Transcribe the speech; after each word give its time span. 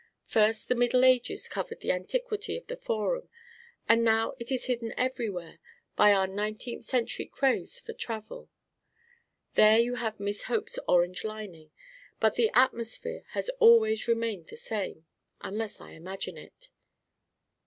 First 0.25 0.67
the 0.67 0.73
middle 0.73 1.05
ages 1.05 1.47
covered 1.47 1.81
the 1.81 1.91
antiquity 1.91 2.57
of 2.57 2.65
the 2.65 2.75
Forum 2.75 3.29
and 3.87 4.03
now 4.03 4.33
it 4.39 4.51
is 4.51 4.65
hidden 4.65 4.95
everywhere 4.97 5.59
by 5.95 6.11
our 6.11 6.25
nineteenth 6.25 6.85
century 6.85 7.27
craze 7.27 7.79
for 7.79 7.93
travel. 7.93 8.49
There 9.53 9.77
you 9.77 9.93
have 9.93 10.19
Miss 10.19 10.45
Hope's 10.45 10.79
orange 10.87 11.23
lining. 11.23 11.69
But 12.19 12.33
the 12.33 12.49
atmosphere 12.55 13.25
has 13.33 13.49
always 13.59 14.07
remained 14.07 14.47
the 14.47 14.57
same. 14.57 15.05
Unless 15.41 15.79
I 15.79 15.91
imagine 15.91 16.35
it...." 16.35 16.69